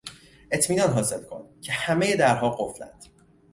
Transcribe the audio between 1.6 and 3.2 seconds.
که همهی درها قفلاند.